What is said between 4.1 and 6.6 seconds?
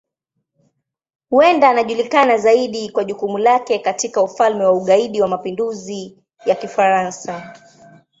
Ufalme wa Ugaidi wa Mapinduzi ya